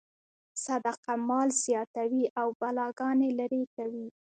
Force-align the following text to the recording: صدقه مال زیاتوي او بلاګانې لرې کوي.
صدقه 0.65 1.13
مال 1.29 1.49
زیاتوي 1.63 2.25
او 2.39 2.47
بلاګانې 2.59 3.29
لرې 3.39 3.63
کوي. 3.75 4.07